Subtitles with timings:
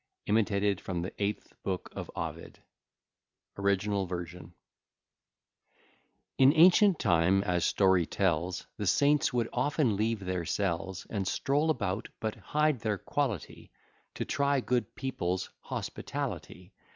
[0.25, 2.57] IMITATED FROM THE EIGHTH BOOK OF OVID
[6.39, 11.69] In ancient time, as story tells, The saints would often leave their cells, And stroll
[11.69, 13.69] about, but hide their quality,
[14.15, 16.73] To try good people's hospitality.